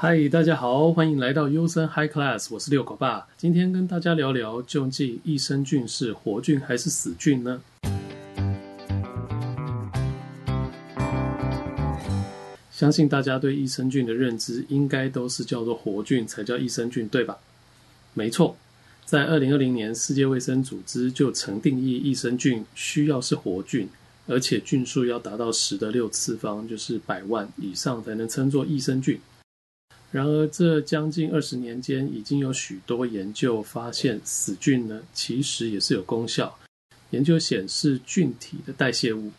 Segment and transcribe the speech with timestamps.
[0.00, 3.26] 嗨，大家好，欢迎来到优森 High Class，我是六狗爸。
[3.36, 7.60] 今天跟大家聊聊，究竟益生菌是活菌还是死菌呢？
[12.70, 17.36] 相信大家对益生菌的认知，应该都是叫做活菌才叫益生菌，对吧？
[18.14, 18.56] 没错，
[19.04, 23.88] 在二零二零年，世界卫生组织就曾定义益生菌需要是活菌，
[24.28, 29.18] 而且菌数要达到十的六次方，就是百万以上，才能称作益生菌。
[30.10, 36.58] 然而，这将近二十年间，已经有许多研究发现，死菌呢其实也是有功效。
[37.10, 39.30] 研究显示，菌体的代谢物，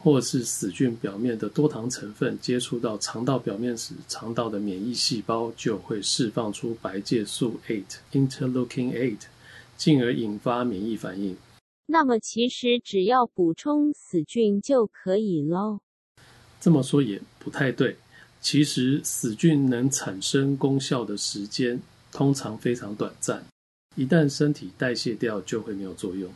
[0.00, 9.20] 或是死菌表面的多糖成分，接触到肠道表面时，肠道的免疫细胞就会释放出白介素8 interlocking eight
[9.76, 11.36] 进而引发免疫反应。
[11.86, 15.80] 那么，其实只要补充死菌就可以喽？
[16.58, 17.96] 这么说也不太对。
[18.44, 21.80] 其实死菌能产生功效的时间
[22.12, 23.42] 通常非常短暂，
[23.96, 26.30] 一旦身体代谢掉就会没有作用。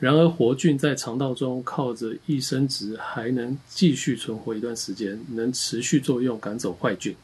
[0.00, 7.14] 然而活菌在肠道中靠着益生值还能继续存活一段时间，能持续作用赶走坏菌，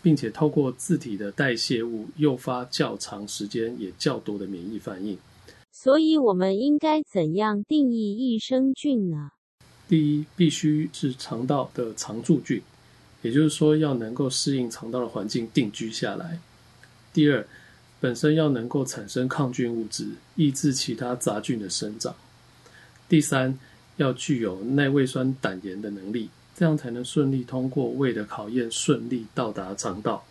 [0.00, 5.18] 并且透过自体的代谢物诱发较长时间也较多的免疫反应。
[5.72, 9.30] 所以我们应该怎样定义益生菌呢？
[9.88, 12.62] 第一，必须是肠道的常驻菌。
[13.26, 16.38] 也就是说，要能够适应肠道的环境定居下来。
[17.12, 17.44] 第二，
[17.98, 22.14] 本身要能够产生抗菌物质，抑制其他杂菌的生长。
[23.08, 23.58] 第三，
[23.96, 30.24] 要具有耐胃酸胆盐的能力，这样才能顺利通过胃的考验，顺利到达肠道。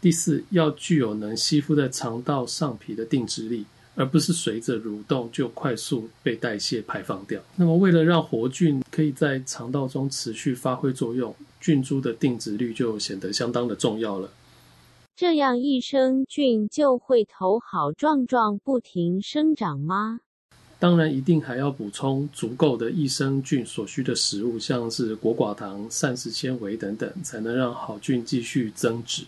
[0.00, 3.66] 第四，要具有能吸附在肠道上皮的定植力。
[3.96, 7.40] 而不是随着蠕动就快速被代谢排放掉。
[7.56, 14.30] 那么，为了让活菌可以在肠道中持续发挥作用，菌株的定植率就显得相当的重要了。
[15.16, 20.20] 这样益生菌就会头好壮壮，不停生长吗？
[20.78, 29.24] 当然，一定还要补充足够的益生菌所需的食物，像是果寡糖、膳食纤维等等，才能让好菌继续增殖。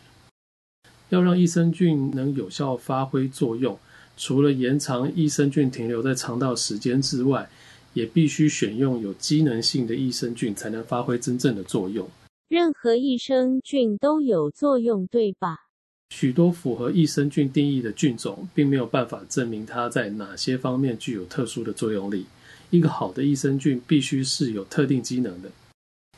[1.08, 3.78] 要让益生菌能有效发挥作用。
[4.18, 7.48] 除了延长益生菌停留在肠道时间之外，
[7.94, 12.06] 也必须选用有机能性的益生菌，才能发挥真正的作用。
[12.48, 15.68] 任何益生菌都有作用，对吧？
[16.10, 22.26] 许多符合益生菌定义的菌种，并没有办法证明它在哪些方面具有特殊的作用力。
[22.70, 25.50] 一个好的益生菌必须是有特定机能的，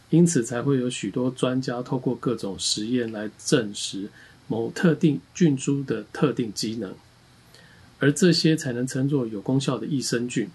[0.09, 4.09] 因此才会有许多专家透过各种实验来证实
[4.47, 6.94] 某特定菌株的特定机能。
[8.00, 10.49] 而这些才能称作有功效的益生菌。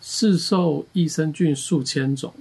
[0.00, 2.32] 市售益生菌数千种，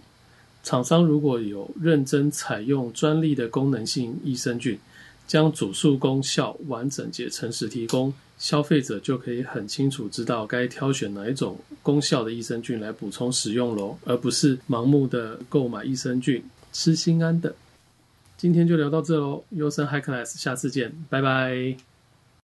[0.63, 4.79] 厂商如果有认真采用专利的功能性益生菌，
[5.27, 17.53] 将主诉功效完整且诚实提供，消费者就可以很清楚知道该挑选哪一种功效的益生菌来补充使用喽，而不是盲目的购买益生菌吃心安的。
[18.37, 21.88] 今天就聊到这喽，优生 High Class，下次见，拜拜。